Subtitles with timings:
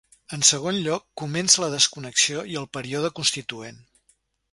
[0.35, 3.79] En segon lloc, comença la desconnexió i el període constituent.